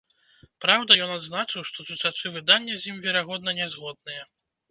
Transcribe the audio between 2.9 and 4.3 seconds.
ім, верагодна, не згодныя.